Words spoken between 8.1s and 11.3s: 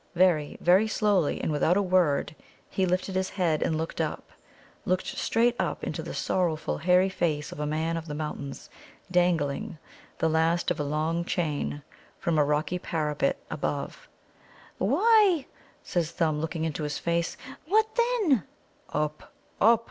Mountains dangling, the last of a long